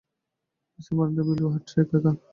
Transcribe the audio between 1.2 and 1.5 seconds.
Bilu